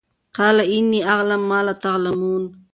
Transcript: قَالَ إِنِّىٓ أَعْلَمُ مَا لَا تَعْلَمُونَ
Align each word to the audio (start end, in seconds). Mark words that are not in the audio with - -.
قَالَ 0.37 0.59
إِنِّىٓ 0.73 1.03
أَعْلَمُ 1.05 1.49
مَا 1.49 1.63
لَا 1.63 1.71
تَعْلَمُونَ 1.71 2.65